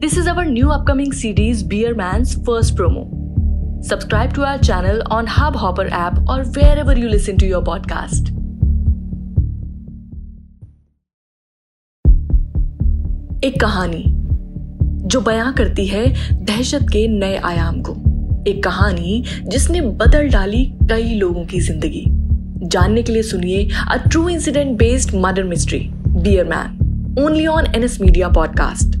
[0.00, 3.00] This is our new upcoming series, Beer Man's first promo.
[3.84, 8.30] Subscribe to our channel on Hubhopper app or wherever you listen to your podcast.
[13.44, 14.02] एक कहानी
[15.08, 16.06] जो बयां करती है
[16.44, 17.92] दहशत के नए आयाम को
[18.50, 22.04] एक कहानी जिसने बदल डाली कई लोगों की ज़िंदगी
[22.68, 28.00] जानने के लिए सुनिए a true incident based murder mystery bear man only on NS
[28.00, 28.99] media podcast